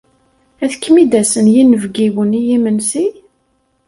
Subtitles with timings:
[0.63, 3.05] Ad kem-id-asen yinebgiwen i yimensi?